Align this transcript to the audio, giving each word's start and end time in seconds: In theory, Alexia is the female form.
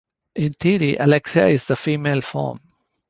In 0.35 0.53
theory, 0.53 0.95
Alexia 0.95 1.45
is 1.49 1.65
the 1.65 1.75
female 1.75 2.21
form. 2.21 2.57